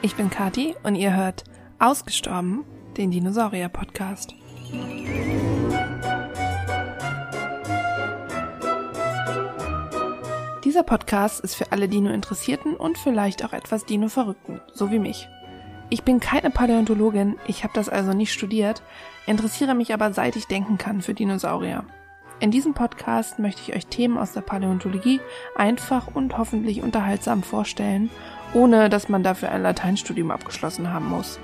Ich 0.00 0.14
bin 0.14 0.30
Kati 0.30 0.76
und 0.84 0.94
ihr 0.94 1.16
hört 1.16 1.42
Ausgestorben, 1.80 2.64
den 2.96 3.10
Dinosaurier-Podcast. 3.10 4.32
Dieser 10.62 10.84
Podcast 10.84 11.40
ist 11.40 11.56
für 11.56 11.72
alle 11.72 11.88
Dino-Interessierten 11.88 12.76
und 12.76 12.96
vielleicht 12.96 13.44
auch 13.44 13.52
etwas 13.52 13.86
Dino-Verrückten, 13.86 14.60
so 14.72 14.92
wie 14.92 15.00
mich. 15.00 15.28
Ich 15.90 16.04
bin 16.04 16.20
keine 16.20 16.50
Paläontologin, 16.50 17.36
ich 17.48 17.64
habe 17.64 17.72
das 17.74 17.88
also 17.88 18.12
nicht 18.12 18.32
studiert, 18.32 18.82
interessiere 19.26 19.74
mich 19.74 19.92
aber 19.92 20.12
seit 20.12 20.36
ich 20.36 20.46
denken 20.46 20.78
kann 20.78 21.02
für 21.02 21.14
Dinosaurier. 21.14 21.84
In 22.40 22.52
diesem 22.52 22.72
Podcast 22.72 23.40
möchte 23.40 23.62
ich 23.62 23.74
euch 23.74 23.86
Themen 23.88 24.16
aus 24.16 24.32
der 24.32 24.42
Paläontologie 24.42 25.20
einfach 25.56 26.06
und 26.14 26.38
hoffentlich 26.38 26.82
unterhaltsam 26.82 27.42
vorstellen, 27.42 28.10
ohne 28.54 28.88
dass 28.88 29.08
man 29.08 29.24
dafür 29.24 29.50
ein 29.50 29.62
Lateinstudium 29.62 30.30
abgeschlossen 30.30 30.92
haben 30.92 31.08
muss. 31.08 31.40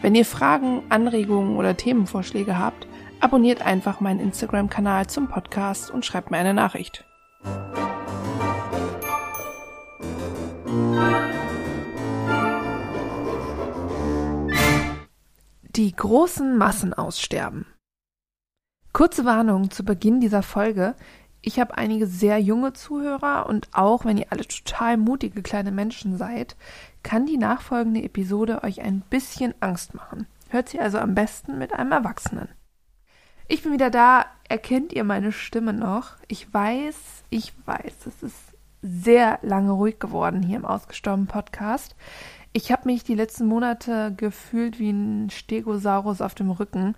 Wenn 0.00 0.14
ihr 0.14 0.24
Fragen, 0.24 0.82
Anregungen 0.90 1.56
oder 1.56 1.76
Themenvorschläge 1.76 2.56
habt, 2.56 2.86
abonniert 3.18 3.62
einfach 3.62 3.98
meinen 4.00 4.20
Instagram-Kanal 4.20 5.08
zum 5.08 5.26
Podcast 5.26 5.90
und 5.90 6.06
schreibt 6.06 6.30
mir 6.30 6.36
eine 6.36 6.54
Nachricht. 6.54 7.04
Die 15.62 15.92
großen 15.96 16.56
Massen 16.56 16.94
aussterben. 16.94 17.66
Kurze 18.98 19.24
Warnung 19.24 19.70
zu 19.70 19.84
Beginn 19.84 20.18
dieser 20.18 20.42
Folge. 20.42 20.96
Ich 21.40 21.60
habe 21.60 21.78
einige 21.78 22.08
sehr 22.08 22.40
junge 22.40 22.72
Zuhörer 22.72 23.46
und 23.48 23.68
auch 23.70 24.04
wenn 24.04 24.18
ihr 24.18 24.26
alle 24.30 24.44
total 24.44 24.96
mutige 24.96 25.40
kleine 25.40 25.70
Menschen 25.70 26.18
seid, 26.18 26.56
kann 27.04 27.24
die 27.24 27.36
nachfolgende 27.36 28.02
Episode 28.02 28.64
euch 28.64 28.80
ein 28.80 29.02
bisschen 29.08 29.54
Angst 29.60 29.94
machen. 29.94 30.26
Hört 30.48 30.68
sie 30.68 30.80
also 30.80 30.98
am 30.98 31.14
besten 31.14 31.58
mit 31.58 31.72
einem 31.74 31.92
Erwachsenen. 31.92 32.48
Ich 33.46 33.62
bin 33.62 33.70
wieder 33.70 33.90
da. 33.90 34.26
Erkennt 34.48 34.92
ihr 34.92 35.04
meine 35.04 35.30
Stimme 35.30 35.72
noch? 35.72 36.16
Ich 36.26 36.52
weiß, 36.52 37.22
ich 37.30 37.52
weiß, 37.66 38.04
es 38.04 38.24
ist 38.24 38.56
sehr 38.82 39.38
lange 39.42 39.70
ruhig 39.70 40.00
geworden 40.00 40.42
hier 40.42 40.56
im 40.56 40.64
ausgestorbenen 40.64 41.28
Podcast. 41.28 41.94
Ich 42.52 42.72
habe 42.72 42.86
mich 42.86 43.04
die 43.04 43.14
letzten 43.14 43.46
Monate 43.46 44.12
gefühlt 44.16 44.80
wie 44.80 44.90
ein 44.90 45.30
Stegosaurus 45.30 46.20
auf 46.20 46.34
dem 46.34 46.50
Rücken. 46.50 46.96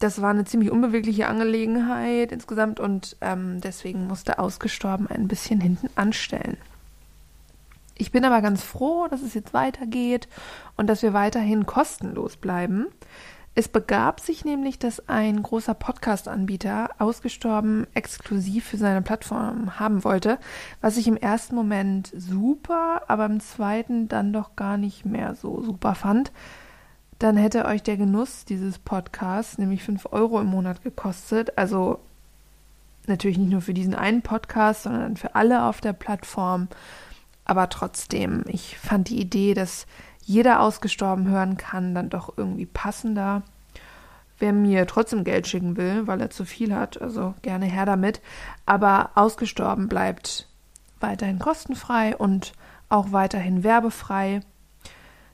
Das 0.00 0.20
war 0.20 0.30
eine 0.30 0.44
ziemlich 0.44 0.70
unbewegliche 0.70 1.28
Angelegenheit 1.28 2.32
insgesamt 2.32 2.80
und 2.80 3.16
ähm, 3.20 3.60
deswegen 3.60 4.06
musste 4.06 4.38
ausgestorben 4.38 5.06
ein 5.06 5.28
bisschen 5.28 5.60
hinten 5.60 5.90
anstellen. 5.94 6.56
Ich 7.96 8.10
bin 8.10 8.24
aber 8.24 8.40
ganz 8.40 8.62
froh, 8.62 9.08
dass 9.08 9.20
es 9.20 9.34
jetzt 9.34 9.52
weitergeht 9.52 10.26
und 10.78 10.86
dass 10.86 11.02
wir 11.02 11.12
weiterhin 11.12 11.66
kostenlos 11.66 12.38
bleiben. 12.38 12.86
Es 13.54 13.68
begab 13.68 14.20
sich 14.20 14.42
nämlich, 14.44 14.78
dass 14.78 15.06
ein 15.08 15.42
großer 15.42 15.74
Podcast-Anbieter 15.74 16.90
ausgestorben 16.98 17.86
exklusiv 17.92 18.64
für 18.64 18.78
seine 18.78 19.02
Plattform 19.02 19.78
haben 19.78 20.02
wollte, 20.02 20.38
was 20.80 20.96
ich 20.96 21.08
im 21.08 21.16
ersten 21.18 21.56
Moment 21.56 22.10
super, 22.16 23.02
aber 23.08 23.26
im 23.26 23.40
zweiten 23.40 24.08
dann 24.08 24.32
doch 24.32 24.56
gar 24.56 24.78
nicht 24.78 25.04
mehr 25.04 25.34
so 25.34 25.60
super 25.60 25.94
fand. 25.94 26.32
Dann 27.20 27.36
hätte 27.36 27.66
euch 27.66 27.82
der 27.82 27.98
Genuss 27.98 28.46
dieses 28.46 28.78
Podcasts 28.78 29.58
nämlich 29.58 29.84
5 29.84 30.06
Euro 30.10 30.40
im 30.40 30.46
Monat 30.46 30.82
gekostet. 30.82 31.58
Also 31.58 32.00
natürlich 33.06 33.36
nicht 33.36 33.50
nur 33.50 33.60
für 33.60 33.74
diesen 33.74 33.94
einen 33.94 34.22
Podcast, 34.22 34.84
sondern 34.84 35.18
für 35.18 35.34
alle 35.34 35.64
auf 35.64 35.82
der 35.82 35.92
Plattform. 35.92 36.68
Aber 37.44 37.68
trotzdem, 37.68 38.44
ich 38.46 38.78
fand 38.78 39.10
die 39.10 39.20
Idee, 39.20 39.52
dass 39.52 39.86
jeder 40.24 40.60
ausgestorben 40.60 41.28
hören 41.28 41.58
kann, 41.58 41.94
dann 41.94 42.08
doch 42.08 42.38
irgendwie 42.38 42.64
passender. 42.64 43.42
Wer 44.38 44.54
mir 44.54 44.86
trotzdem 44.86 45.22
Geld 45.22 45.46
schicken 45.46 45.76
will, 45.76 46.06
weil 46.06 46.22
er 46.22 46.30
zu 46.30 46.46
viel 46.46 46.74
hat, 46.74 47.02
also 47.02 47.34
gerne 47.42 47.66
her 47.66 47.84
damit. 47.84 48.22
Aber 48.64 49.10
ausgestorben 49.14 49.88
bleibt 49.88 50.48
weiterhin 51.00 51.38
kostenfrei 51.38 52.16
und 52.16 52.54
auch 52.88 53.12
weiterhin 53.12 53.62
werbefrei. 53.62 54.40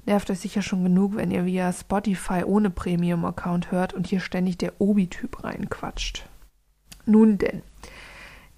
Nervt 0.06 0.30
euch 0.30 0.38
sicher 0.38 0.62
schon 0.62 0.84
genug, 0.84 1.16
wenn 1.16 1.32
ihr 1.32 1.44
via 1.44 1.72
Spotify 1.72 2.44
ohne 2.44 2.70
Premium-Account 2.70 3.72
hört 3.72 3.92
und 3.92 4.06
hier 4.06 4.20
ständig 4.20 4.56
der 4.56 4.80
Obi-Typ 4.80 5.42
reinquatscht. 5.42 6.24
Nun 7.06 7.38
denn. 7.38 7.62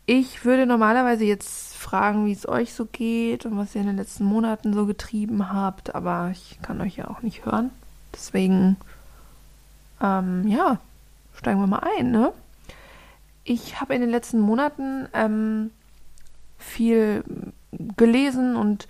Ich 0.04 0.44
würde 0.44 0.66
normalerweise 0.66 1.24
jetzt 1.24 1.74
fragen, 1.74 2.26
wie 2.26 2.32
es 2.32 2.46
euch 2.46 2.74
so 2.74 2.84
geht 2.84 3.46
und 3.46 3.56
was 3.56 3.74
ihr 3.74 3.80
in 3.80 3.86
den 3.86 3.96
letzten 3.96 4.24
Monaten 4.24 4.74
so 4.74 4.84
getrieben 4.84 5.50
habt, 5.50 5.94
aber 5.94 6.30
ich 6.32 6.58
kann 6.60 6.80
euch 6.82 6.96
ja 6.96 7.08
auch 7.08 7.22
nicht 7.22 7.46
hören. 7.46 7.70
Deswegen, 8.14 8.76
ähm, 10.02 10.46
ja, 10.48 10.78
steigen 11.34 11.60
wir 11.60 11.66
mal 11.66 11.86
ein, 11.98 12.10
ne? 12.10 12.32
Ich 13.44 13.80
habe 13.80 13.94
in 13.94 14.02
den 14.02 14.10
letzten 14.10 14.40
Monaten 14.40 15.08
ähm, 15.14 15.70
viel 16.58 17.24
gelesen 17.96 18.56
und 18.56 18.86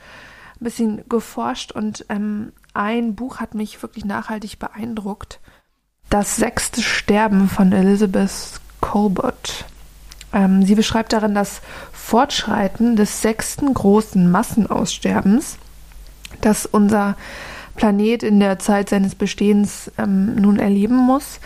ein 0.61 0.65
bisschen 0.65 1.09
geforscht 1.09 1.73
und 1.73 2.05
ähm, 2.09 2.53
ein 2.75 3.15
Buch 3.15 3.39
hat 3.39 3.55
mich 3.55 3.83
wirklich 3.83 4.05
nachhaltig 4.05 4.59
beeindruckt. 4.59 5.41
Das 6.11 6.37
sechste 6.37 6.83
Sterben 6.83 7.49
von 7.49 7.73
Elizabeth 7.73 8.61
Colbert. 8.81 9.65
Ähm, 10.33 10.65
sie 10.65 10.75
beschreibt 10.75 11.13
darin 11.13 11.35
das 11.35 11.61
Fortschreiten 11.93 12.97
des 12.97 13.23
sechsten 13.23 13.73
großen 13.73 14.31
Massenaussterbens, 14.31 15.59
das 16.41 16.67
unser 16.67 17.17
Planet 17.77 18.23
in 18.23 18.41
der 18.41 18.59
Zeit 18.59 18.89
seines 18.89 19.15
Bestehens 19.15 19.91
ähm, 19.99 20.35
nun 20.35 20.59
erleben 20.59 20.97
muss. 20.97 21.41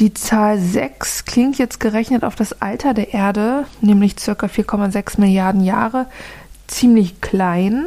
Die 0.00 0.14
Zahl 0.14 0.58
6 0.58 1.26
klingt 1.26 1.58
jetzt 1.58 1.78
gerechnet 1.78 2.24
auf 2.24 2.34
das 2.34 2.60
Alter 2.62 2.94
der 2.94 3.12
Erde, 3.12 3.66
nämlich 3.80 4.16
ca. 4.16 4.32
4,6 4.32 5.20
Milliarden 5.20 5.62
Jahre, 5.62 6.06
ziemlich 6.66 7.20
klein. 7.20 7.86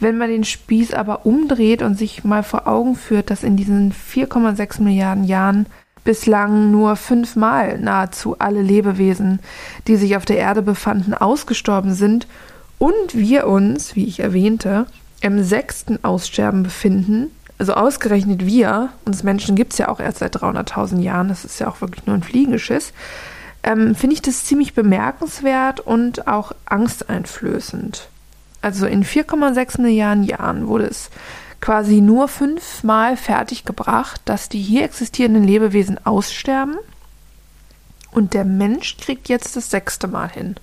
Wenn 0.00 0.18
man 0.18 0.28
den 0.28 0.44
Spieß 0.44 0.92
aber 0.92 1.24
umdreht 1.24 1.82
und 1.82 1.96
sich 1.96 2.24
mal 2.24 2.42
vor 2.42 2.66
Augen 2.66 2.96
führt, 2.96 3.30
dass 3.30 3.42
in 3.42 3.56
diesen 3.56 3.92
4,6 3.92 4.82
Milliarden 4.82 5.24
Jahren 5.24 5.66
bislang 6.04 6.70
nur 6.70 6.96
fünfmal 6.96 7.78
nahezu 7.78 8.36
alle 8.38 8.62
Lebewesen, 8.62 9.40
die 9.88 9.96
sich 9.96 10.16
auf 10.16 10.24
der 10.24 10.36
Erde 10.36 10.62
befanden, 10.62 11.14
ausgestorben 11.14 11.94
sind 11.94 12.26
und 12.78 13.14
wir 13.14 13.46
uns, 13.46 13.96
wie 13.96 14.04
ich 14.04 14.20
erwähnte, 14.20 14.86
im 15.20 15.42
sechsten 15.42 16.04
Aussterben 16.04 16.62
befinden. 16.62 17.30
Also 17.58 17.74
ausgerechnet 17.74 18.44
wir, 18.44 18.90
uns 19.06 19.22
Menschen 19.22 19.56
gibt 19.56 19.72
es 19.72 19.78
ja 19.78 19.88
auch 19.88 20.00
erst 20.00 20.18
seit 20.18 20.36
300.000 20.36 21.00
Jahren, 21.00 21.28
das 21.28 21.44
ist 21.44 21.60
ja 21.60 21.68
auch 21.68 21.80
wirklich 21.80 22.04
nur 22.04 22.16
ein 22.16 22.22
Fliegengeschiss, 22.22 22.92
ähm, 23.62 23.94
finde 23.94 24.14
ich 24.14 24.22
das 24.22 24.44
ziemlich 24.44 24.74
bemerkenswert 24.74 25.80
und 25.80 26.26
auch 26.26 26.52
angsteinflößend. 26.66 28.08
Also 28.64 28.86
in 28.86 29.04
4,6 29.04 29.78
Milliarden 29.82 30.24
Jahren 30.24 30.68
wurde 30.68 30.86
es 30.86 31.10
quasi 31.60 32.00
nur 32.00 32.28
fünfmal 32.28 33.18
fertiggebracht, 33.18 34.22
dass 34.24 34.48
die 34.48 34.62
hier 34.62 34.84
existierenden 34.84 35.44
Lebewesen 35.44 35.98
aussterben. 36.06 36.76
Und 38.10 38.32
der 38.32 38.46
Mensch 38.46 38.96
kriegt 38.96 39.28
jetzt 39.28 39.54
das 39.56 39.68
sechste 39.70 40.08
Mal 40.08 40.30
hin. 40.30 40.54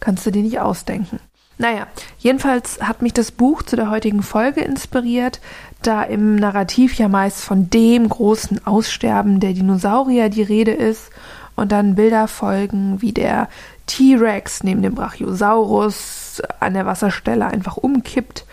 Kannst 0.00 0.26
du 0.26 0.30
dir 0.30 0.42
nicht 0.42 0.60
ausdenken. 0.60 1.18
Naja, 1.56 1.86
jedenfalls 2.18 2.82
hat 2.82 3.00
mich 3.00 3.14
das 3.14 3.32
Buch 3.32 3.62
zu 3.62 3.74
der 3.74 3.88
heutigen 3.88 4.22
Folge 4.22 4.60
inspiriert, 4.60 5.40
da 5.80 6.02
im 6.02 6.36
Narrativ 6.36 6.98
ja 6.98 7.08
meist 7.08 7.40
von 7.40 7.70
dem 7.70 8.06
großen 8.06 8.66
Aussterben 8.66 9.40
der 9.40 9.54
Dinosaurier 9.54 10.28
die 10.28 10.42
Rede 10.42 10.72
ist 10.72 11.10
und 11.58 11.72
dann 11.72 11.94
Bilder 11.94 12.28
folgen, 12.28 13.02
wie 13.02 13.12
der 13.12 13.48
T-Rex 13.86 14.62
neben 14.62 14.82
dem 14.82 14.94
Brachiosaurus 14.94 16.42
an 16.60 16.74
der 16.74 16.86
Wasserstelle 16.86 17.46
einfach 17.46 17.76
umkippt, 17.76 18.44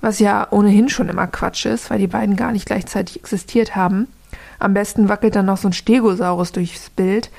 was 0.00 0.18
ja 0.18 0.46
ohnehin 0.50 0.88
schon 0.88 1.08
immer 1.08 1.26
Quatsch 1.26 1.66
ist, 1.66 1.90
weil 1.90 1.98
die 1.98 2.06
beiden 2.06 2.36
gar 2.36 2.52
nicht 2.52 2.66
gleichzeitig 2.66 3.16
existiert 3.16 3.76
haben. 3.76 4.08
Am 4.58 4.72
besten 4.72 5.08
wackelt 5.08 5.36
dann 5.36 5.46
noch 5.46 5.58
so 5.58 5.68
ein 5.68 5.72
Stegosaurus 5.72 6.52
durchs 6.52 6.90
Bild. 6.90 7.30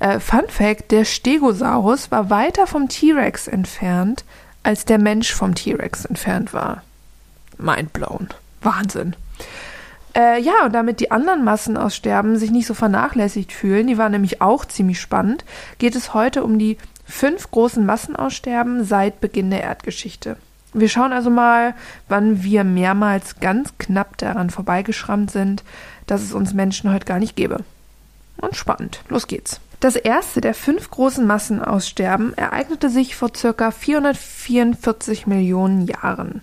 Äh, 0.00 0.20
Fun 0.20 0.48
Fact: 0.48 0.90
Der 0.90 1.04
Stegosaurus 1.04 2.10
war 2.10 2.30
weiter 2.30 2.66
vom 2.66 2.88
T-Rex 2.88 3.48
entfernt, 3.48 4.24
als 4.62 4.84
der 4.84 4.98
Mensch 4.98 5.32
vom 5.32 5.54
T-Rex 5.54 6.04
entfernt 6.04 6.52
war. 6.52 6.82
Mindblown. 7.58 8.28
Wahnsinn. 8.60 9.14
Äh, 10.16 10.40
ja, 10.40 10.64
und 10.64 10.74
damit 10.74 11.00
die 11.00 11.10
anderen 11.10 11.44
Massenaussterben 11.44 12.36
sich 12.36 12.50
nicht 12.50 12.66
so 12.66 12.74
vernachlässigt 12.74 13.52
fühlen, 13.52 13.86
die 13.86 13.98
waren 13.98 14.12
nämlich 14.12 14.40
auch 14.40 14.64
ziemlich 14.64 15.00
spannend, 15.00 15.44
geht 15.78 15.96
es 15.96 16.14
heute 16.14 16.44
um 16.44 16.58
die 16.58 16.78
fünf 17.04 17.50
großen 17.50 17.84
Massenaussterben 17.84 18.84
seit 18.84 19.20
Beginn 19.20 19.50
der 19.50 19.62
Erdgeschichte. 19.62 20.36
Wir 20.72 20.88
schauen 20.88 21.12
also 21.12 21.30
mal, 21.30 21.74
wann 22.08 22.42
wir 22.42 22.64
mehrmals 22.64 23.38
ganz 23.40 23.74
knapp 23.78 24.18
daran 24.18 24.50
vorbeigeschrammt 24.50 25.30
sind, 25.30 25.62
dass 26.06 26.22
es 26.22 26.32
uns 26.32 26.52
Menschen 26.52 26.92
heute 26.92 27.06
gar 27.06 27.18
nicht 27.18 27.36
gäbe. 27.36 27.58
Und 28.36 28.56
spannend. 28.56 29.00
Los 29.08 29.28
geht's. 29.28 29.60
Das 29.78 29.96
erste 29.96 30.40
der 30.40 30.54
fünf 30.54 30.90
großen 30.90 31.26
Massenaussterben 31.26 32.34
ereignete 32.36 32.88
sich 32.88 33.16
vor 33.16 33.30
circa 33.36 33.70
444 33.70 35.26
Millionen 35.26 35.86
Jahren. 35.86 36.42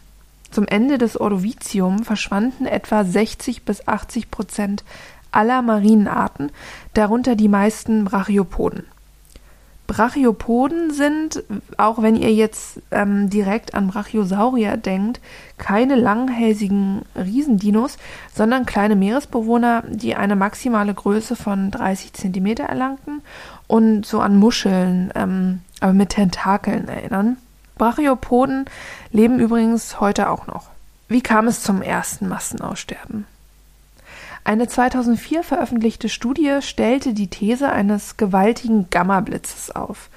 Zum 0.51 0.68
Ende 0.68 0.98
des 0.98 1.19
Ordovizium 1.19 2.03
verschwanden 2.03 2.65
etwa 2.65 3.03
60 3.03 3.63
bis 3.63 3.88
80 3.88 4.30
Prozent 4.30 4.83
aller 5.31 5.62
Marienarten, 5.62 6.51
darunter 6.94 7.36
die 7.36 7.48
meisten 7.48 8.03
Brachiopoden. 8.06 8.83
Brachiopoden 9.88 10.92
sind, 10.92 11.44
auch 11.75 12.01
wenn 12.01 12.15
ihr 12.15 12.33
jetzt 12.33 12.81
ähm, 12.92 13.30
direkt 13.30 13.74
an 13.74 13.88
Brachiosaurier 13.88 14.77
denkt, 14.77 15.19
keine 15.57 15.95
langhälsigen 15.95 17.01
Riesendinos, 17.15 17.98
sondern 18.33 18.65
kleine 18.65 18.95
Meeresbewohner, 18.95 19.83
die 19.89 20.15
eine 20.15 20.38
maximale 20.38 20.94
Größe 20.94 21.36
von 21.36 21.71
30 21.71 22.13
Zentimeter 22.13 22.63
erlangten 22.63 23.21
und 23.68 24.06
so 24.06 24.21
an 24.21 24.38
Muscheln, 24.38 25.12
ähm, 25.13 25.59
aber 25.81 25.94
mit 25.94 26.09
Tentakeln 26.09 26.88
erinnern. 26.88 27.36
Brachiopoden 27.81 28.65
leben 29.11 29.39
übrigens 29.39 29.99
heute 29.99 30.29
auch 30.29 30.45
noch. 30.45 30.69
Wie 31.07 31.21
kam 31.21 31.47
es 31.47 31.63
zum 31.63 31.81
ersten 31.81 32.27
Massenaussterben? 32.27 33.25
Eine 34.43 34.67
2004 34.67 35.41
veröffentlichte 35.41 36.07
Studie 36.07 36.59
stellte 36.61 37.15
die 37.15 37.27
These 37.27 37.71
eines 37.71 38.17
gewaltigen 38.17 38.91
Gamma-Blitzes 38.91 39.71
auf. 39.71 40.09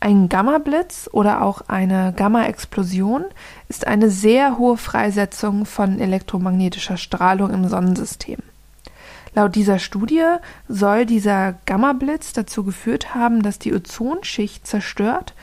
Ein 0.00 0.30
Gamma-Blitz 0.30 1.10
oder 1.12 1.42
auch 1.42 1.60
eine 1.68 2.14
Gamma-Explosion 2.16 3.26
ist 3.68 3.86
eine 3.86 4.08
sehr 4.08 4.56
hohe 4.56 4.78
Freisetzung 4.78 5.66
von 5.66 6.00
elektromagnetischer 6.00 6.96
Strahlung 6.96 7.50
im 7.50 7.68
Sonnensystem. 7.68 8.38
Laut 9.34 9.54
dieser 9.54 9.78
Studie 9.78 10.24
soll 10.68 11.04
dieser 11.04 11.54
Gamma-Blitz 11.66 12.32
dazu 12.32 12.64
geführt 12.64 13.14
haben, 13.14 13.42
dass 13.42 13.58
die 13.58 13.74
Ozonschicht 13.74 14.66
zerstört 14.66 15.34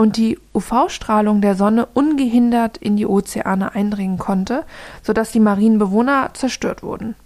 und 0.00 0.16
die 0.16 0.38
UV-Strahlung 0.54 1.42
der 1.42 1.54
Sonne 1.56 1.84
ungehindert 1.92 2.78
in 2.78 2.96
die 2.96 3.04
Ozeane 3.04 3.74
eindringen 3.74 4.16
konnte, 4.16 4.64
sodass 5.02 5.30
die 5.30 5.40
marinen 5.40 5.78
Bewohner 5.78 6.30
zerstört 6.32 6.82
wurden. 6.82 7.16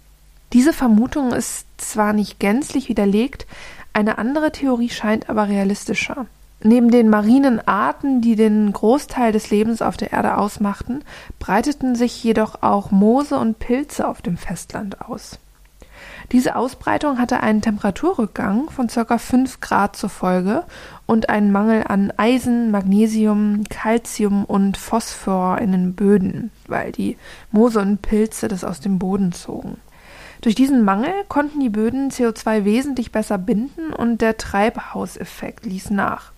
Diese 0.51 0.73
Vermutung 0.73 1.31
ist 1.31 1.67
zwar 1.77 2.11
nicht 2.11 2.37
gänzlich 2.37 2.89
widerlegt, 2.89 3.47
eine 3.93 4.17
andere 4.17 4.51
Theorie 4.51 4.89
scheint 4.89 5.29
aber 5.29 5.47
realistischer. 5.47 6.25
Neben 6.63 6.91
den 6.91 7.07
marinen 7.07 7.65
Arten, 7.65 8.19
die 8.19 8.35
den 8.35 8.73
Großteil 8.73 9.31
des 9.31 9.51
Lebens 9.51 9.81
auf 9.81 9.95
der 9.95 10.11
Erde 10.11 10.37
ausmachten, 10.37 11.01
breiteten 11.39 11.95
sich 11.95 12.21
jedoch 12.25 12.61
auch 12.61 12.91
Moose 12.91 13.39
und 13.39 13.57
Pilze 13.57 14.05
auf 14.05 14.21
dem 14.21 14.35
Festland 14.35 14.99
aus. 14.99 15.39
Diese 16.31 16.55
Ausbreitung 16.55 17.19
hatte 17.19 17.41
einen 17.41 17.61
Temperaturrückgang 17.61 18.69
von 18.69 18.87
ca. 18.87 19.17
5 19.17 19.59
Grad 19.59 19.95
zur 19.95 20.09
Folge 20.09 20.63
und 21.05 21.29
einen 21.29 21.51
Mangel 21.51 21.83
an 21.87 22.11
Eisen, 22.17 22.71
Magnesium, 22.71 23.63
Calcium 23.69 24.45
und 24.45 24.77
Phosphor 24.77 25.59
in 25.59 25.71
den 25.71 25.93
Böden, 25.93 26.51
weil 26.67 26.91
die 26.91 27.17
Moose 27.51 27.79
und 27.79 28.01
Pilze 28.01 28.47
das 28.47 28.63
aus 28.63 28.79
dem 28.79 28.99
Boden 28.99 29.31
zogen. 29.31 29.77
Durch 30.41 30.55
diesen 30.55 30.83
Mangel 30.83 31.13
konnten 31.27 31.59
die 31.59 31.69
Böden 31.69 32.11
CO2 32.11 32.65
wesentlich 32.65 33.11
besser 33.11 33.37
binden 33.37 33.93
und 33.93 34.21
der 34.21 34.37
Treibhauseffekt 34.37 35.65
ließ 35.65 35.91
nach. 35.91 36.31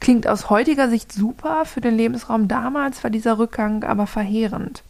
Klingt 0.00 0.28
aus 0.28 0.48
heutiger 0.48 0.88
Sicht 0.88 1.12
super, 1.12 1.64
für 1.64 1.80
den 1.80 1.96
Lebensraum 1.96 2.48
damals 2.48 3.02
war 3.02 3.10
dieser 3.10 3.38
Rückgang 3.38 3.84
aber 3.84 4.06
verheerend. 4.06 4.82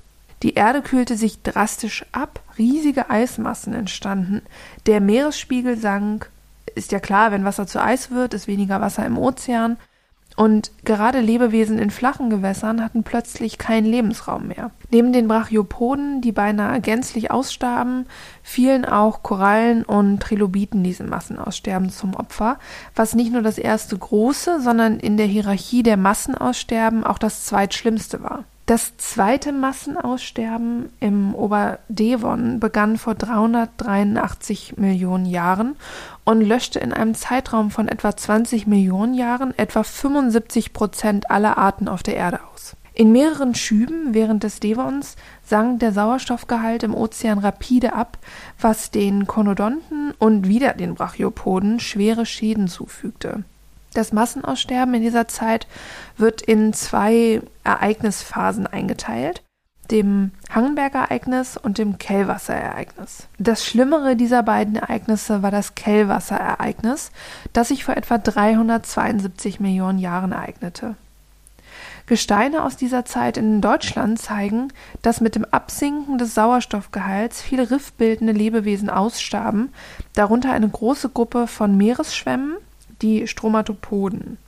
Die 0.42 0.54
Erde 0.54 0.82
kühlte 0.82 1.16
sich 1.16 1.42
drastisch 1.42 2.04
ab, 2.12 2.40
riesige 2.58 3.10
Eismassen 3.10 3.72
entstanden, 3.72 4.42
der 4.86 5.00
Meeresspiegel 5.00 5.76
sank. 5.76 6.30
Ist 6.74 6.92
ja 6.92 7.00
klar, 7.00 7.32
wenn 7.32 7.44
Wasser 7.44 7.66
zu 7.66 7.82
Eis 7.82 8.10
wird, 8.10 8.34
ist 8.34 8.46
weniger 8.46 8.80
Wasser 8.80 9.04
im 9.06 9.18
Ozean 9.18 9.78
und 10.38 10.70
gerade 10.84 11.18
Lebewesen 11.18 11.80
in 11.80 11.90
flachen 11.90 12.30
Gewässern 12.30 12.84
hatten 12.84 13.02
plötzlich 13.02 13.58
keinen 13.58 13.86
Lebensraum 13.86 14.46
mehr. 14.46 14.70
Neben 14.92 15.12
den 15.12 15.26
Brachiopoden, 15.26 16.20
die 16.20 16.30
beinahe 16.30 16.80
gänzlich 16.80 17.32
ausstarben, 17.32 18.06
fielen 18.44 18.84
auch 18.84 19.24
Korallen 19.24 19.82
und 19.82 20.20
Trilobiten 20.20 20.84
diesem 20.84 21.08
Massenaussterben 21.08 21.90
zum 21.90 22.14
Opfer, 22.14 22.60
was 22.94 23.16
nicht 23.16 23.32
nur 23.32 23.42
das 23.42 23.58
erste 23.58 23.98
große, 23.98 24.60
sondern 24.60 25.00
in 25.00 25.16
der 25.16 25.26
Hierarchie 25.26 25.82
der 25.82 25.96
Massenaussterben 25.96 27.02
auch 27.02 27.18
das 27.18 27.44
zweitschlimmste 27.44 28.22
war. 28.22 28.44
Das 28.68 28.98
zweite 28.98 29.50
Massenaussterben 29.50 30.90
im 31.00 31.34
Oberdevon 31.34 32.60
begann 32.60 32.98
vor 32.98 33.14
383 33.14 34.76
Millionen 34.76 35.24
Jahren 35.24 35.74
und 36.24 36.42
löschte 36.42 36.78
in 36.78 36.92
einem 36.92 37.14
Zeitraum 37.14 37.70
von 37.70 37.88
etwa 37.88 38.14
20 38.14 38.66
Millionen 38.66 39.14
Jahren 39.14 39.58
etwa 39.58 39.82
75 39.82 40.74
Prozent 40.74 41.30
aller 41.30 41.56
Arten 41.56 41.88
auf 41.88 42.02
der 42.02 42.16
Erde 42.16 42.40
aus. 42.52 42.76
In 42.92 43.10
mehreren 43.10 43.54
Schüben 43.54 44.12
während 44.12 44.42
des 44.42 44.60
Devons 44.60 45.16
sank 45.42 45.80
der 45.80 45.92
Sauerstoffgehalt 45.94 46.82
im 46.82 46.94
Ozean 46.94 47.38
rapide 47.38 47.94
ab, 47.94 48.18
was 48.60 48.90
den 48.90 49.26
Konodonten 49.26 50.12
und 50.18 50.46
wieder 50.46 50.74
den 50.74 50.94
Brachiopoden 50.94 51.80
schwere 51.80 52.26
Schäden 52.26 52.68
zufügte. 52.68 53.44
Das 53.94 54.12
Massenaussterben 54.12 54.94
in 54.94 55.02
dieser 55.02 55.28
Zeit 55.28 55.66
wird 56.16 56.42
in 56.42 56.72
zwei 56.72 57.40
Ereignisphasen 57.64 58.66
eingeteilt, 58.66 59.42
dem 59.90 60.32
Hangenberg-Ereignis 60.50 61.56
und 61.56 61.78
dem 61.78 61.98
Kellwasserereignis. 61.98 63.28
Das 63.38 63.64
Schlimmere 63.64 64.16
dieser 64.16 64.42
beiden 64.42 64.76
Ereignisse 64.76 65.42
war 65.42 65.50
das 65.50 65.74
Kellwasserereignis, 65.74 67.10
das 67.52 67.68
sich 67.68 67.84
vor 67.84 67.96
etwa 67.96 68.18
372 68.18 69.60
Millionen 69.60 69.98
Jahren 69.98 70.32
ereignete. 70.32 70.94
Gesteine 72.06 72.64
aus 72.64 72.76
dieser 72.76 73.04
Zeit 73.04 73.36
in 73.36 73.60
Deutschland 73.60 74.18
zeigen, 74.18 74.72
dass 75.02 75.20
mit 75.20 75.34
dem 75.34 75.44
Absinken 75.44 76.16
des 76.16 76.34
Sauerstoffgehalts 76.34 77.42
viele 77.42 77.70
riffbildende 77.70 78.32
Lebewesen 78.32 78.88
ausstarben, 78.88 79.74
darunter 80.14 80.52
eine 80.52 80.68
große 80.68 81.10
Gruppe 81.10 81.46
von 81.46 81.76
Meeresschwämmen, 81.76 82.56
die 83.02 83.26
Stromatopoden. 83.26 84.38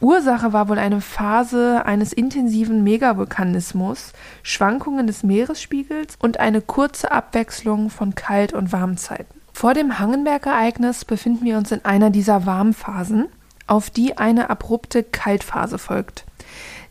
Ursache 0.00 0.54
war 0.54 0.68
wohl 0.68 0.78
eine 0.78 1.02
Phase 1.02 1.84
eines 1.84 2.14
intensiven 2.14 2.82
Megavulkanismus, 2.82 4.14
Schwankungen 4.42 5.06
des 5.06 5.22
Meeresspiegels 5.22 6.16
und 6.18 6.40
eine 6.40 6.62
kurze 6.62 7.12
Abwechslung 7.12 7.90
von 7.90 8.14
Kalt- 8.14 8.54
und 8.54 8.72
Warmzeiten. 8.72 9.40
Vor 9.52 9.74
dem 9.74 9.98
Hangenberg-Ereignis 9.98 11.04
befinden 11.04 11.44
wir 11.44 11.58
uns 11.58 11.70
in 11.70 11.84
einer 11.84 12.08
dieser 12.08 12.46
Warmphasen, 12.46 13.26
auf 13.66 13.90
die 13.90 14.16
eine 14.16 14.48
abrupte 14.48 15.02
Kaltphase 15.02 15.76
folgt, 15.76 16.24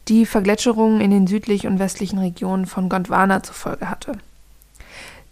die 0.08 0.28
Vergletscherungen 0.28 1.02
in 1.02 1.10
den 1.10 1.26
südlich 1.26 1.66
und 1.66 1.80
westlichen 1.80 2.20
Regionen 2.20 2.68
von 2.68 2.90
Gondwana 2.90 3.42
zur 3.42 3.56
Folge 3.56 3.90
hatte. 3.90 4.14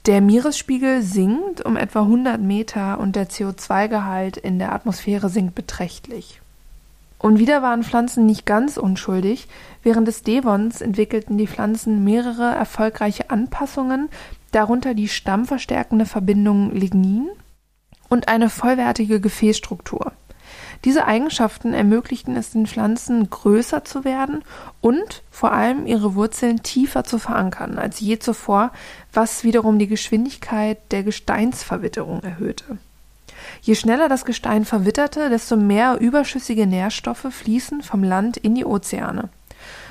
Der 0.08 0.22
Meeresspiegel 0.22 1.02
sinkt 1.02 1.66
um 1.66 1.76
etwa 1.76 2.04
100 2.04 2.40
Meter 2.40 2.98
und 2.98 3.18
der 3.18 3.28
CO2-Gehalt 3.28 4.38
in 4.38 4.58
der 4.58 4.72
Atmosphäre 4.72 5.28
sinkt 5.28 5.54
beträchtlich. 5.54 6.40
Und 7.20 7.40
wieder 7.40 7.62
waren 7.62 7.84
Pflanzen 7.84 8.26
nicht 8.26 8.46
ganz 8.46 8.78
unschuldig. 8.78 9.50
Während 9.84 10.08
des 10.08 10.22
Devons 10.24 10.80
entwickelten 10.80 11.38
die 11.38 11.48
Pflanzen 11.48 12.06
mehrere 12.06 12.56
erfolgreiche 12.56 13.30
Anpassungen, 13.30 14.08
darunter 14.54 14.94
die 14.94 15.10
stammverstärkende 15.10 16.06
Verbindung 16.06 16.74
Lignin 16.74 17.28
und 18.08 18.30
eine 18.30 18.50
vollwertige 18.50 19.20
Gefäßstruktur. 19.20 20.14
Diese 20.86 21.06
Eigenschaften 21.06 21.74
ermöglichten 21.74 22.36
es 22.36 22.52
den 22.52 22.68
Pflanzen, 22.68 23.30
größer 23.30 23.84
zu 23.84 24.06
werden 24.06 24.44
und 24.82 25.24
vor 25.32 25.52
allem 25.52 25.86
ihre 25.86 26.16
Wurzeln 26.16 26.64
tiefer 26.64 27.04
zu 27.04 27.20
verankern 27.20 27.78
als 27.78 28.00
je 28.00 28.20
zuvor, 28.20 28.72
was 29.14 29.44
wiederum 29.44 29.80
die 29.80 29.88
Geschwindigkeit 29.88 30.78
der 30.92 31.04
Gesteinsverwitterung 31.04 32.22
erhöhte. 32.22 32.78
Je 33.62 33.76
schneller 33.76 34.10
das 34.10 34.26
Gestein 34.26 34.66
verwitterte, 34.66 35.30
desto 35.30 35.58
mehr 35.58 36.00
überschüssige 36.00 36.68
Nährstoffe 36.68 37.28
fließen 37.30 37.82
vom 37.82 38.04
Land 38.04 38.38
in 38.38 38.56
die 38.56 38.66
Ozeane. 38.66 39.30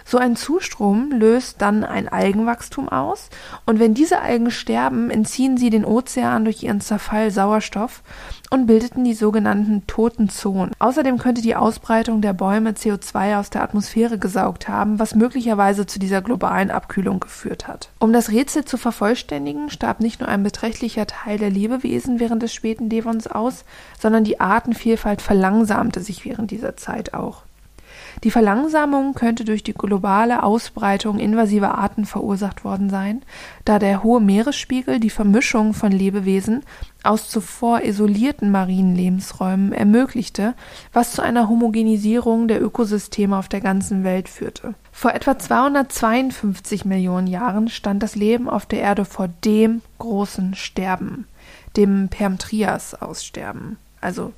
So 0.08 0.18
ein 0.18 0.36
Zustrom 0.36 1.10
löst 1.10 1.60
dann 1.62 1.82
ein 1.82 2.08
Algenwachstum 2.08 2.88
aus 2.88 3.28
und 3.64 3.80
wenn 3.80 3.92
diese 3.92 4.20
Algen 4.20 4.52
sterben, 4.52 5.10
entziehen 5.10 5.56
sie 5.56 5.68
den 5.68 5.84
Ozean 5.84 6.44
durch 6.44 6.62
ihren 6.62 6.80
Zerfall 6.80 7.32
Sauerstoff 7.32 8.04
und 8.50 8.66
bildeten 8.66 9.02
die 9.02 9.14
sogenannten 9.14 9.84
toten 9.88 10.28
Zonen. 10.28 10.70
Außerdem 10.78 11.18
könnte 11.18 11.42
die 11.42 11.56
Ausbreitung 11.56 12.20
der 12.20 12.34
Bäume 12.34 12.70
CO2 12.70 13.40
aus 13.40 13.50
der 13.50 13.64
Atmosphäre 13.64 14.16
gesaugt 14.16 14.68
haben, 14.68 15.00
was 15.00 15.16
möglicherweise 15.16 15.86
zu 15.86 15.98
dieser 15.98 16.22
globalen 16.22 16.70
Abkühlung 16.70 17.18
geführt 17.18 17.66
hat. 17.66 17.90
Um 17.98 18.12
das 18.12 18.30
Rätsel 18.30 18.64
zu 18.64 18.76
vervollständigen, 18.76 19.70
starb 19.70 19.98
nicht 19.98 20.20
nur 20.20 20.28
ein 20.28 20.44
beträchtlicher 20.44 21.08
Teil 21.08 21.38
der 21.38 21.50
Lebewesen 21.50 22.20
während 22.20 22.44
des 22.44 22.54
späten 22.54 22.88
Devons 22.88 23.26
aus, 23.26 23.64
sondern 23.98 24.22
die 24.22 24.38
Artenvielfalt 24.38 25.20
verlangsamte 25.20 26.00
sich 26.00 26.25
während 26.25 26.52
dieser 26.52 26.76
Zeit 26.76 27.12
auch. 27.12 27.45
Die 28.25 28.30
Verlangsamung 28.30 29.14
könnte 29.14 29.44
durch 29.44 29.62
die 29.62 29.75
globale 29.75 30.42
Ausbreitung 30.42 31.18
invasiver 31.18 31.76
Arten 31.76 32.06
verursacht 32.06 32.64
worden 32.64 32.88
sein, 32.88 33.23
da 33.64 33.78
der 33.78 34.02
hohe 34.02 34.20
Meeresspiegel 34.20 35.00
die 35.00 35.11
Vermischung 35.11 35.75
von 35.75 35.92
Lebewesen 35.92 36.62
aus 37.02 37.28
zuvor 37.28 37.82
isolierten 37.82 38.50
marinen 38.50 38.96
Lebensräumen 38.96 39.73
ermöglichte, 39.73 40.54
was 40.92 41.12
zu 41.12 41.23
einer 41.23 41.49
Homogenisierung 41.49 42.49
der 42.49 42.62
Ökosysteme 42.62 43.37
auf 43.37 43.49
der 43.49 43.61
ganzen 43.61 44.02
Welt 44.02 44.28
führte. 44.28 44.75
Vor 44.92 45.14
etwa 45.14 45.38
252 45.38 46.85
Millionen 46.85 47.26
Jahren 47.26 47.68
stand 47.68 48.02
das 48.02 48.16
Leben 48.16 48.49
auf 48.49 48.66
der 48.66 48.80
Erde 48.80 49.04
vor 49.04 49.28
dem 49.44 49.82
großen 49.99 50.54
Sterben, 50.54 51.26
dem 51.76 52.08
Perm-Trias-Aussterben, 52.08 53.76
also 54.00 54.32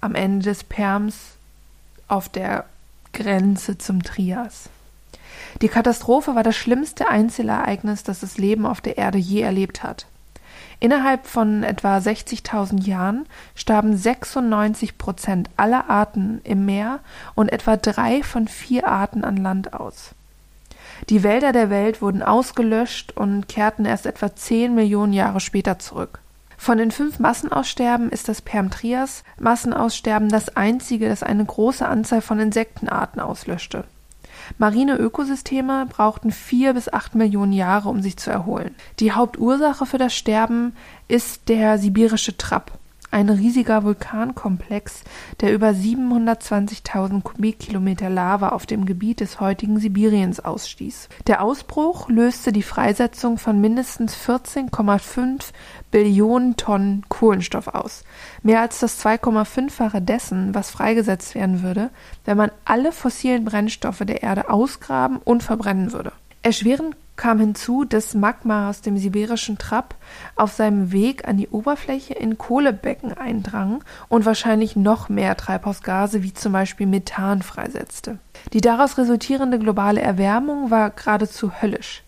am 0.00 0.14
Ende 0.14 0.44
des 0.44 0.62
Perms 0.62 1.16
auf 2.06 2.28
der 2.28 2.64
Grenze 3.12 3.78
zum 3.78 4.02
Trias. 4.02 4.68
Die 5.62 5.68
Katastrophe 5.68 6.34
war 6.34 6.42
das 6.42 6.56
schlimmste 6.56 7.08
Einzelereignis, 7.08 8.02
das 8.02 8.20
das 8.20 8.38
Leben 8.38 8.66
auf 8.66 8.80
der 8.80 8.98
Erde 8.98 9.18
je 9.18 9.40
erlebt 9.40 9.82
hat. 9.82 10.06
Innerhalb 10.80 11.26
von 11.26 11.64
etwa 11.64 11.96
60.000 11.96 12.84
Jahren 12.84 13.26
starben 13.56 13.96
96 13.96 14.96
Prozent 14.96 15.50
aller 15.56 15.90
Arten 15.90 16.40
im 16.44 16.66
Meer 16.66 17.00
und 17.34 17.52
etwa 17.52 17.76
drei 17.76 18.22
von 18.22 18.46
vier 18.46 18.86
Arten 18.86 19.24
an 19.24 19.36
Land 19.36 19.74
aus. 19.74 20.14
Die 21.08 21.22
Wälder 21.22 21.52
der 21.52 21.70
Welt 21.70 22.00
wurden 22.00 22.22
ausgelöscht 22.22 23.12
und 23.16 23.48
kehrten 23.48 23.84
erst 23.84 24.06
etwa 24.06 24.34
10 24.34 24.74
Millionen 24.74 25.12
Jahre 25.12 25.40
später 25.40 25.78
zurück. 25.78 26.20
Von 26.60 26.76
den 26.76 26.90
fünf 26.90 27.20
Massenaussterben 27.20 28.10
ist 28.10 28.28
das 28.28 28.42
Permtrias-Massenaussterben 28.42 30.28
das 30.28 30.54
einzige, 30.56 31.08
das 31.08 31.22
eine 31.22 31.44
große 31.44 31.86
Anzahl 31.86 32.20
von 32.20 32.40
Insektenarten 32.40 33.20
auslöschte. 33.22 33.84
Marine 34.58 34.96
Ökosysteme 34.96 35.86
brauchten 35.86 36.32
vier 36.32 36.74
bis 36.74 36.92
acht 36.92 37.14
Millionen 37.14 37.52
Jahre, 37.52 37.88
um 37.88 38.02
sich 38.02 38.16
zu 38.16 38.30
erholen. 38.30 38.74
Die 38.98 39.12
Hauptursache 39.12 39.86
für 39.86 39.98
das 39.98 40.14
Sterben 40.14 40.74
ist 41.06 41.48
der 41.48 41.78
sibirische 41.78 42.36
Trapp, 42.36 42.72
ein 43.10 43.28
riesiger 43.30 43.84
Vulkankomplex, 43.84 45.02
der 45.40 45.54
über 45.54 45.68
720.000 45.70 47.22
Kubikkilometer 47.22 48.10
Lava 48.10 48.50
auf 48.50 48.66
dem 48.66 48.84
Gebiet 48.86 49.20
des 49.20 49.40
heutigen 49.40 49.78
Sibiriens 49.78 50.40
ausstieß. 50.40 51.08
Der 51.26 51.42
Ausbruch 51.42 52.08
löste 52.08 52.52
die 52.52 52.62
Freisetzung 52.62 53.38
von 53.38 53.60
mindestens 53.60 54.14
14,5 54.16 55.52
Billionen 55.90 56.56
Tonnen 56.56 57.04
Kohlenstoff 57.08 57.68
aus, 57.68 58.04
mehr 58.42 58.60
als 58.60 58.80
das 58.80 59.04
2,5-fache 59.04 60.00
dessen, 60.00 60.54
was 60.54 60.70
freigesetzt 60.70 61.34
werden 61.34 61.62
würde, 61.62 61.90
wenn 62.24 62.36
man 62.36 62.50
alle 62.64 62.92
fossilen 62.92 63.44
Brennstoffe 63.44 64.02
der 64.04 64.22
Erde 64.22 64.50
ausgraben 64.50 65.18
und 65.24 65.42
verbrennen 65.42 65.92
würde. 65.92 66.12
Erschwerend 66.42 66.94
kam 67.18 67.38
hinzu, 67.38 67.84
dass 67.84 68.14
Magma 68.14 68.70
aus 68.70 68.80
dem 68.80 68.96
sibirischen 68.96 69.58
Trapp 69.58 69.94
auf 70.36 70.52
seinem 70.52 70.90
Weg 70.92 71.28
an 71.28 71.36
die 71.36 71.48
Oberfläche 71.48 72.14
in 72.14 72.38
Kohlebecken 72.38 73.12
eindrang 73.12 73.84
und 74.08 74.24
wahrscheinlich 74.24 74.76
noch 74.76 75.10
mehr 75.10 75.36
Treibhausgase 75.36 76.22
wie 76.22 76.32
zum 76.32 76.52
Beispiel 76.52 76.86
Methan 76.86 77.42
freisetzte. 77.42 78.18
Die 78.54 78.62
daraus 78.62 78.96
resultierende 78.96 79.58
globale 79.58 80.00
Erwärmung 80.00 80.70
war 80.70 80.88
geradezu 80.88 81.52
höllisch. 81.60 82.02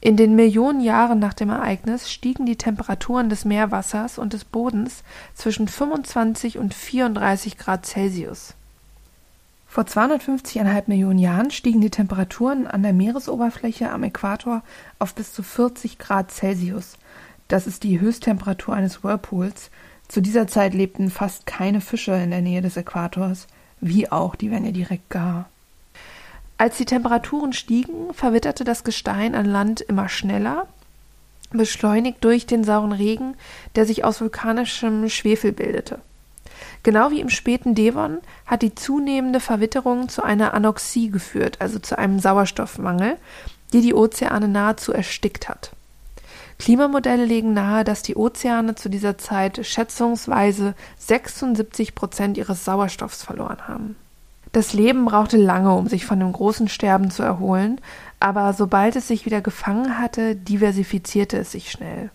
In 0.00 0.16
den 0.16 0.36
Millionen 0.36 0.80
Jahren 0.80 1.18
nach 1.18 1.34
dem 1.34 1.50
Ereignis 1.50 2.10
stiegen 2.10 2.46
die 2.46 2.56
Temperaturen 2.56 3.28
des 3.28 3.44
Meerwassers 3.44 4.18
und 4.18 4.34
des 4.34 4.44
Bodens 4.44 5.02
zwischen 5.34 5.66
25 5.66 6.58
und 6.58 6.74
34 6.74 7.58
Grad 7.58 7.86
Celsius. 7.86 8.54
Vor 9.74 9.82
250,5 9.82 10.84
Millionen 10.86 11.18
Jahren 11.18 11.50
stiegen 11.50 11.80
die 11.80 11.90
Temperaturen 11.90 12.68
an 12.68 12.84
der 12.84 12.92
Meeresoberfläche 12.92 13.90
am 13.90 14.04
Äquator 14.04 14.62
auf 15.00 15.16
bis 15.16 15.32
zu 15.32 15.42
40 15.42 15.98
Grad 15.98 16.30
Celsius. 16.30 16.96
Das 17.48 17.66
ist 17.66 17.82
die 17.82 17.98
Höchsttemperatur 17.98 18.72
eines 18.72 19.02
Whirlpools. 19.02 19.72
Zu 20.06 20.20
dieser 20.20 20.46
Zeit 20.46 20.74
lebten 20.74 21.10
fast 21.10 21.46
keine 21.46 21.80
Fische 21.80 22.12
in 22.12 22.30
der 22.30 22.40
Nähe 22.40 22.62
des 22.62 22.76
Äquators. 22.76 23.48
Wie 23.80 24.12
auch, 24.12 24.36
die 24.36 24.52
werden 24.52 24.64
ja 24.64 24.70
direkt 24.70 25.10
gar. 25.10 25.48
Als 26.56 26.76
die 26.76 26.84
Temperaturen 26.84 27.52
stiegen, 27.52 28.14
verwitterte 28.14 28.62
das 28.62 28.84
Gestein 28.84 29.34
an 29.34 29.46
Land 29.46 29.80
immer 29.80 30.08
schneller, 30.08 30.68
beschleunigt 31.50 32.22
durch 32.22 32.46
den 32.46 32.62
sauren 32.62 32.92
Regen, 32.92 33.34
der 33.74 33.86
sich 33.86 34.04
aus 34.04 34.20
vulkanischem 34.20 35.08
Schwefel 35.08 35.50
bildete. 35.50 35.98
Genau 36.82 37.10
wie 37.10 37.20
im 37.20 37.30
späten 37.30 37.74
Devon 37.74 38.18
hat 38.46 38.62
die 38.62 38.74
zunehmende 38.74 39.40
Verwitterung 39.40 40.08
zu 40.08 40.22
einer 40.22 40.54
Anoxie 40.54 41.10
geführt, 41.10 41.60
also 41.60 41.78
zu 41.78 41.98
einem 41.98 42.18
Sauerstoffmangel, 42.18 43.16
die 43.72 43.80
die 43.80 43.94
Ozeane 43.94 44.48
nahezu 44.48 44.92
erstickt 44.92 45.48
hat. 45.48 45.72
Klimamodelle 46.58 47.24
legen 47.24 47.52
nahe, 47.52 47.84
dass 47.84 48.02
die 48.02 48.16
Ozeane 48.16 48.74
zu 48.74 48.88
dieser 48.88 49.18
Zeit 49.18 49.66
schätzungsweise 49.66 50.74
76 50.98 51.94
Prozent 51.94 52.38
ihres 52.38 52.64
Sauerstoffs 52.64 53.22
verloren 53.22 53.66
haben. 53.66 53.96
Das 54.52 54.72
Leben 54.72 55.04
brauchte 55.04 55.36
lange, 55.36 55.74
um 55.74 55.88
sich 55.88 56.06
von 56.06 56.20
dem 56.20 56.32
großen 56.32 56.68
Sterben 56.68 57.10
zu 57.10 57.24
erholen, 57.24 57.80
aber 58.20 58.52
sobald 58.52 58.94
es 58.94 59.08
sich 59.08 59.26
wieder 59.26 59.40
gefangen 59.40 59.98
hatte, 59.98 60.36
diversifizierte 60.36 61.38
es 61.38 61.50
sich 61.50 61.72
schnell. 61.72 62.10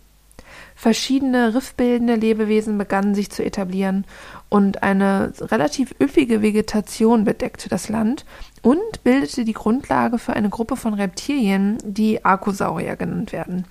Verschiedene 0.79 1.55
riffbildende 1.55 2.15
Lebewesen 2.15 2.77
begannen 2.77 3.13
sich 3.13 3.29
zu 3.29 3.43
etablieren 3.43 4.05
und 4.47 4.81
eine 4.81 5.33
relativ 5.41 5.93
üppige 6.01 6.41
Vegetation 6.41 7.25
bedeckte 7.25 7.67
das 7.67 7.89
Land 7.89 8.23
und 8.61 9.03
bildete 9.03 9.43
die 9.43 9.51
Grundlage 9.51 10.17
für 10.17 10.31
eine 10.31 10.47
Gruppe 10.47 10.77
von 10.77 10.93
Reptilien, 10.93 11.79
die 11.83 12.23
Archosaurier 12.23 12.95
genannt 12.95 13.33
werden. 13.33 13.65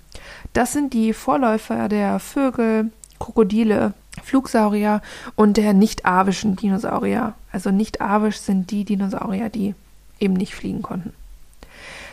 Das 0.53 0.75
sind 0.75 0.93
die 0.93 1.15
Vorläufer 1.15 1.89
der 1.89 2.19
Vögel, 2.19 2.91
Krokodile, 3.19 3.95
Flugsaurier 4.23 5.01
und 5.35 5.57
der 5.57 5.73
nicht-avischen 5.73 6.57
Dinosaurier. 6.57 7.33
Also 7.51 7.71
nicht-avisch 7.71 8.37
sind 8.37 8.71
die 8.71 8.85
Dinosaurier, 8.85 9.49
die 9.49 9.75
eben 10.21 10.35
nicht 10.35 10.55
fliegen 10.55 10.83
konnten. 10.83 11.15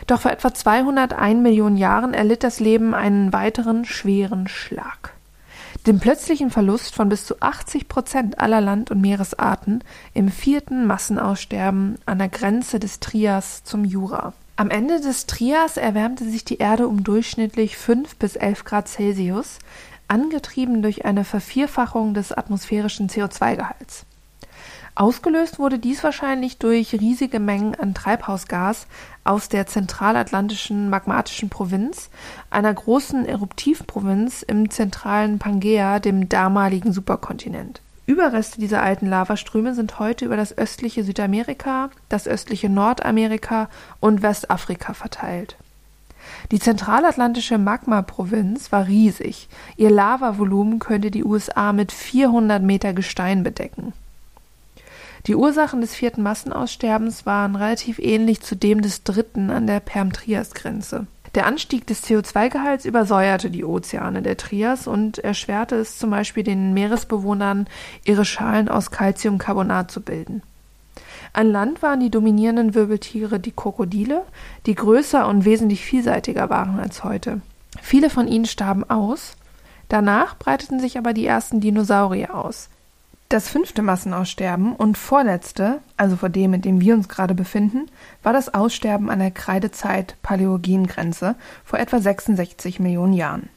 Doch 0.06 0.20
vor 0.20 0.30
etwa 0.30 0.54
201 0.54 1.42
Millionen 1.42 1.76
Jahren 1.76 2.14
erlitt 2.14 2.44
das 2.44 2.60
Leben 2.60 2.94
einen 2.94 3.32
weiteren 3.32 3.84
schweren 3.84 4.46
Schlag. 4.46 5.14
Den 5.86 6.00
plötzlichen 6.00 6.50
Verlust 6.50 6.94
von 6.94 7.08
bis 7.08 7.24
zu 7.26 7.40
80 7.40 7.88
Prozent 7.88 8.40
aller 8.40 8.60
Land- 8.60 8.90
und 8.90 9.00
Meeresarten 9.00 9.84
im 10.14 10.28
vierten 10.28 10.86
Massenaussterben 10.86 11.96
an 12.06 12.18
der 12.18 12.28
Grenze 12.28 12.80
des 12.80 13.00
Trias 13.00 13.62
zum 13.64 13.84
Jura. 13.84 14.32
Am 14.56 14.70
Ende 14.70 15.00
des 15.00 15.26
Trias 15.26 15.76
erwärmte 15.76 16.24
sich 16.24 16.44
die 16.44 16.58
Erde 16.58 16.88
um 16.88 17.04
durchschnittlich 17.04 17.76
5 17.76 18.16
bis 18.16 18.36
11 18.36 18.64
Grad 18.64 18.88
Celsius, 18.88 19.58
angetrieben 20.08 20.82
durch 20.82 21.04
eine 21.04 21.24
Vervierfachung 21.24 22.14
des 22.14 22.32
atmosphärischen 22.32 23.08
CO2-Gehalts. 23.08 24.06
Ausgelöst 24.96 25.58
wurde 25.58 25.78
dies 25.78 26.02
wahrscheinlich 26.02 26.56
durch 26.56 26.94
riesige 26.94 27.38
Mengen 27.38 27.74
an 27.74 27.92
Treibhausgas 27.92 28.86
aus 29.24 29.50
der 29.50 29.66
zentralatlantischen 29.66 30.88
magmatischen 30.88 31.50
Provinz, 31.50 32.08
einer 32.48 32.72
großen 32.72 33.26
Eruptivprovinz 33.26 34.40
im 34.40 34.70
zentralen 34.70 35.38
Pangäa, 35.38 35.98
dem 35.98 36.30
damaligen 36.30 36.94
Superkontinent. 36.94 37.82
Überreste 38.06 38.58
dieser 38.58 38.82
alten 38.82 39.06
Lavaströme 39.06 39.74
sind 39.74 39.98
heute 39.98 40.24
über 40.24 40.36
das 40.38 40.56
östliche 40.56 41.04
Südamerika, 41.04 41.90
das 42.08 42.26
östliche 42.26 42.70
Nordamerika 42.70 43.68
und 44.00 44.22
Westafrika 44.22 44.94
verteilt. 44.94 45.56
Die 46.52 46.58
zentralatlantische 46.58 47.58
Magma-Provinz 47.58 48.72
war 48.72 48.86
riesig. 48.86 49.50
Ihr 49.76 49.90
Lavavolumen 49.90 50.78
könnte 50.78 51.10
die 51.10 51.24
USA 51.24 51.74
mit 51.74 51.92
400 51.92 52.62
Meter 52.62 52.94
Gestein 52.94 53.42
bedecken. 53.42 53.92
Die 55.26 55.34
Ursachen 55.34 55.80
des 55.80 55.92
vierten 55.92 56.22
Massenaussterbens 56.22 57.26
waren 57.26 57.56
relativ 57.56 57.98
ähnlich 57.98 58.42
zu 58.42 58.54
dem 58.54 58.80
des 58.80 59.02
dritten 59.02 59.50
an 59.50 59.66
der 59.66 59.80
Perm-Trias-Grenze. 59.80 61.08
Der 61.34 61.46
Anstieg 61.46 61.84
des 61.86 62.04
CO2-Gehalts 62.04 62.84
übersäuerte 62.84 63.50
die 63.50 63.64
Ozeane 63.64 64.22
der 64.22 64.36
Trias 64.36 64.86
und 64.86 65.18
erschwerte 65.18 65.74
es 65.74 65.98
zum 65.98 66.10
Beispiel 66.10 66.44
den 66.44 66.72
Meeresbewohnern, 66.74 67.66
ihre 68.04 68.24
Schalen 68.24 68.68
aus 68.68 68.92
Calciumcarbonat 68.92 69.90
zu 69.90 70.00
bilden. 70.00 70.42
An 71.32 71.50
Land 71.50 71.82
waren 71.82 72.00
die 72.00 72.10
dominierenden 72.10 72.74
Wirbeltiere 72.74 73.40
die 73.40 73.52
Krokodile, 73.52 74.22
die 74.64 74.76
größer 74.76 75.26
und 75.26 75.44
wesentlich 75.44 75.84
vielseitiger 75.84 76.48
waren 76.48 76.78
als 76.78 77.02
heute. 77.02 77.40
Viele 77.82 78.10
von 78.10 78.28
ihnen 78.28 78.46
starben 78.46 78.88
aus. 78.88 79.36
Danach 79.88 80.38
breiteten 80.38 80.80
sich 80.80 80.96
aber 80.96 81.12
die 81.12 81.26
ersten 81.26 81.60
Dinosaurier 81.60 82.34
aus. 82.34 82.70
Das 83.28 83.48
fünfte 83.48 83.82
Massenaussterben 83.82 84.76
und 84.76 84.96
vorletzte, 84.96 85.80
also 85.96 86.14
vor 86.14 86.28
dem, 86.28 86.54
in 86.54 86.62
dem 86.62 86.80
wir 86.80 86.94
uns 86.94 87.08
gerade 87.08 87.34
befinden, 87.34 87.90
war 88.22 88.32
das 88.32 88.54
Aussterben 88.54 89.10
an 89.10 89.18
der 89.18 89.32
Kreidezeit-Paläogengrenze 89.32 91.34
vor 91.64 91.80
etwa 91.80 91.98
66 91.98 92.78
Millionen 92.78 93.14
Jahren. 93.14 93.48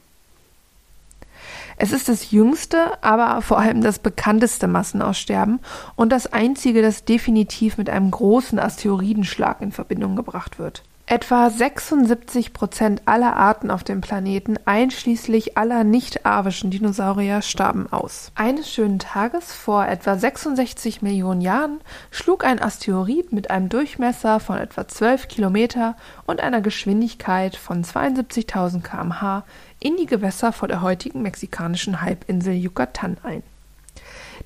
Es 1.76 1.92
ist 1.92 2.08
das 2.08 2.32
jüngste, 2.32 3.00
aber 3.00 3.42
vor 3.42 3.60
allem 3.60 3.80
das 3.80 4.00
bekannteste 4.00 4.66
Massenaussterben 4.66 5.60
und 5.94 6.10
das 6.10 6.32
einzige, 6.32 6.82
das 6.82 7.04
definitiv 7.04 7.78
mit 7.78 7.88
einem 7.88 8.10
großen 8.10 8.58
Asteroidenschlag 8.58 9.60
in 9.60 9.70
Verbindung 9.70 10.16
gebracht 10.16 10.58
wird. 10.58 10.82
Etwa 11.12 11.50
76 11.50 12.52
Prozent 12.52 13.02
aller 13.06 13.34
Arten 13.34 13.72
auf 13.72 13.82
dem 13.82 14.00
Planeten, 14.00 14.58
einschließlich 14.64 15.58
aller 15.58 15.82
nicht-arvischen 15.82 16.70
Dinosaurier, 16.70 17.42
starben 17.42 17.92
aus. 17.92 18.30
Eines 18.36 18.72
schönen 18.72 19.00
Tages 19.00 19.52
vor 19.52 19.84
etwa 19.88 20.16
66 20.16 21.02
Millionen 21.02 21.40
Jahren 21.40 21.80
schlug 22.12 22.44
ein 22.44 22.62
Asteroid 22.62 23.32
mit 23.32 23.50
einem 23.50 23.68
Durchmesser 23.68 24.38
von 24.38 24.58
etwa 24.58 24.86
12 24.86 25.26
Kilometer 25.26 25.96
und 26.26 26.40
einer 26.40 26.60
Geschwindigkeit 26.60 27.56
von 27.56 27.82
72.000 27.82 28.82
km/h 28.82 29.42
in 29.80 29.96
die 29.96 30.06
Gewässer 30.06 30.52
vor 30.52 30.68
der 30.68 30.80
heutigen 30.80 31.22
mexikanischen 31.22 32.02
Halbinsel 32.02 32.54
Yucatan 32.54 33.16
ein. 33.24 33.42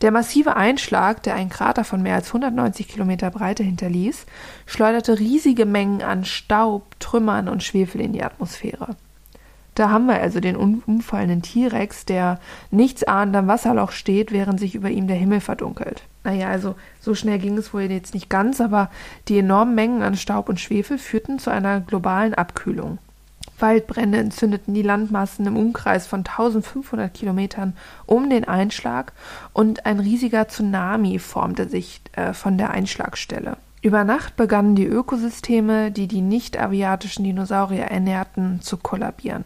Der 0.03 0.11
massive 0.11 0.57
Einschlag, 0.57 1.23
der 1.23 1.35
einen 1.35 1.51
Krater 1.51 1.85
von 1.85 2.03
mehr 2.03 2.17
als 2.17 2.29
190 2.29 2.89
Kilometer 2.89 3.31
Breite 3.31 3.63
hinterließ, 3.63 4.27
schleuderte 4.67 5.19
riesige 5.19 5.67
Mengen 5.67 6.03
an 6.03 6.25
Staub, 6.25 6.99
Trümmern 6.99 7.49
und 7.49 7.63
Schwefel 7.63 8.01
in 8.01 8.13
die 8.13 8.25
Atmosphäre. 8.25 8.97
Da 9.75 9.91
haben 9.91 10.07
wir 10.07 10.21
also 10.21 10.39
den 10.39 10.57
umfallenden 10.57 11.43
T-Rex, 11.43 12.05
der 12.05 12.39
nichtsahnd 12.71 13.35
am 13.35 13.49
Wasserloch 13.49 13.91
steht, 13.91 14.31
während 14.31 14.61
sich 14.61 14.77
über 14.77 14.89
ihm 14.89 15.09
der 15.09 15.17
Himmel 15.17 15.41
verdunkelt. 15.41 16.05
Naja, 16.23 16.49
also 16.49 16.77
so 17.01 17.15
schnell 17.15 17.39
ging 17.39 17.59
es 17.59 17.75
wohl 17.75 17.83
jetzt 17.83 18.15
nicht 18.15 18.31
ganz, 18.31 18.61
aber 18.61 18.91
die 19.29 19.39
enormen 19.39 19.75
Mengen 19.75 20.03
an 20.03 20.17
Staub 20.17 20.49
und 20.49 20.61
Schwefel 20.61 20.97
führten 20.99 21.41
zu 21.41 21.51
einer 21.51 21.81
globalen 21.81 22.35
Abkühlung. 22.35 22.99
Waldbrände 23.59 24.19
entzündeten 24.19 24.75
die 24.75 24.83
Landmassen 24.83 25.47
im 25.47 25.57
Umkreis 25.57 26.07
von 26.07 26.21
1500 26.21 27.13
Kilometern 27.13 27.77
um 28.07 28.29
den 28.31 28.47
Einschlag 28.47 29.13
und 29.53 29.87
ein 29.87 30.01
riesiger 30.01 30.49
Tsunami 30.49 31.19
formte 31.19 31.69
sich 31.69 32.01
äh, 32.13 32.33
von 32.33 32.59
der 32.59 32.71
Einschlagstelle. 32.71 33.57
Über 33.83 34.03
Nacht 34.05 34.37
begannen 34.37 34.77
die 34.77 34.87
Ökosysteme, 34.87 35.91
die 35.91 36.09
die 36.09 36.23
nicht-aviatischen 36.23 37.23
Dinosaurier 37.23 37.85
ernährten, 37.85 38.63
zu 38.63 38.79
kollabieren. 38.79 39.45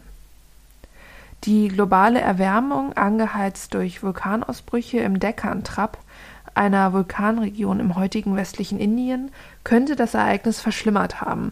Die 1.43 1.67
globale 1.67 2.21
Erwärmung, 2.21 2.93
angeheizt 2.93 3.73
durch 3.73 4.01
Vulkanausbrüche 4.01 4.99
im 4.99 5.19
Deccan-Trap, 5.19 5.97
einer 6.53 6.93
Vulkanregion 6.93 7.79
im 7.79 7.95
heutigen 7.95 8.35
westlichen 8.35 8.79
Indien, 8.79 9.31
könnte 9.63 9.95
das 9.95 10.13
Ereignis 10.13 10.59
verschlimmert 10.59 11.21
haben. 11.21 11.51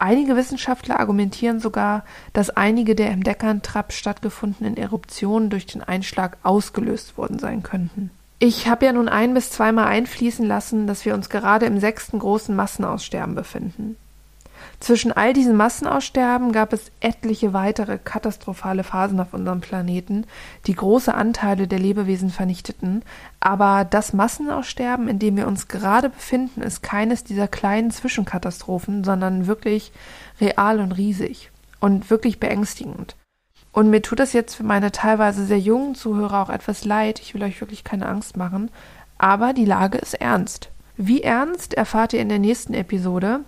Einige 0.00 0.36
Wissenschaftler 0.36 1.00
argumentieren 1.00 1.58
sogar, 1.58 2.04
dass 2.32 2.50
einige 2.50 2.94
der 2.94 3.10
im 3.10 3.24
Deckern-Trap 3.24 3.92
stattgefundenen 3.92 4.76
Eruptionen 4.76 5.50
durch 5.50 5.66
den 5.66 5.82
Einschlag 5.82 6.38
ausgelöst 6.44 7.18
worden 7.18 7.40
sein 7.40 7.64
könnten. 7.64 8.10
Ich 8.38 8.68
habe 8.68 8.86
ja 8.86 8.92
nun 8.92 9.08
ein 9.08 9.34
bis 9.34 9.50
zweimal 9.50 9.88
einfließen 9.88 10.46
lassen, 10.46 10.86
dass 10.86 11.04
wir 11.04 11.14
uns 11.14 11.28
gerade 11.28 11.66
im 11.66 11.80
sechsten 11.80 12.20
großen 12.20 12.54
Massenaussterben 12.54 13.34
befinden. 13.34 13.96
Zwischen 14.80 15.10
all 15.10 15.32
diesen 15.32 15.56
Massenaussterben 15.56 16.52
gab 16.52 16.72
es 16.72 16.92
etliche 17.00 17.52
weitere 17.52 17.98
katastrophale 17.98 18.84
Phasen 18.84 19.18
auf 19.18 19.34
unserem 19.34 19.60
Planeten, 19.60 20.24
die 20.66 20.74
große 20.74 21.12
Anteile 21.12 21.66
der 21.66 21.80
Lebewesen 21.80 22.30
vernichteten, 22.30 23.02
aber 23.40 23.84
das 23.84 24.12
Massenaussterben, 24.12 25.08
in 25.08 25.18
dem 25.18 25.36
wir 25.36 25.48
uns 25.48 25.66
gerade 25.66 26.10
befinden, 26.10 26.62
ist 26.62 26.82
keines 26.82 27.24
dieser 27.24 27.48
kleinen 27.48 27.90
Zwischenkatastrophen, 27.90 29.02
sondern 29.02 29.48
wirklich 29.48 29.90
real 30.40 30.78
und 30.78 30.92
riesig 30.92 31.50
und 31.80 32.08
wirklich 32.08 32.38
beängstigend. 32.38 33.16
Und 33.72 33.90
mir 33.90 34.00
tut 34.00 34.20
das 34.20 34.32
jetzt 34.32 34.54
für 34.54 34.64
meine 34.64 34.92
teilweise 34.92 35.44
sehr 35.44 35.58
jungen 35.58 35.96
Zuhörer 35.96 36.42
auch 36.42 36.50
etwas 36.50 36.84
leid, 36.84 37.20
ich 37.20 37.34
will 37.34 37.42
euch 37.42 37.60
wirklich 37.60 37.82
keine 37.82 38.06
Angst 38.06 38.36
machen, 38.36 38.70
aber 39.18 39.52
die 39.52 39.64
Lage 39.64 39.98
ist 39.98 40.14
ernst. 40.14 40.70
Wie 40.96 41.22
ernst 41.22 41.74
erfahrt 41.74 42.12
ihr 42.12 42.20
in 42.20 42.28
der 42.28 42.38
nächsten 42.38 42.74
Episode, 42.74 43.40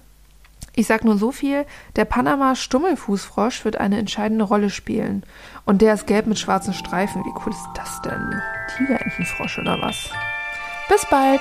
ich 0.74 0.86
sag 0.86 1.04
nur 1.04 1.18
so 1.18 1.32
viel, 1.32 1.66
der 1.96 2.04
Panama-Stummelfußfrosch 2.04 3.64
wird 3.64 3.76
eine 3.76 3.98
entscheidende 3.98 4.44
Rolle 4.44 4.70
spielen. 4.70 5.24
Und 5.64 5.82
der 5.82 5.94
ist 5.94 6.06
gelb 6.06 6.26
mit 6.26 6.38
schwarzen 6.38 6.74
Streifen. 6.74 7.24
Wie 7.24 7.40
cool 7.44 7.52
ist 7.52 7.68
das 7.74 8.00
denn? 8.02 8.40
Tigerentenfrosch 8.76 9.58
oder 9.58 9.80
was? 9.80 10.10
Bis 10.88 11.04
bald! 11.06 11.40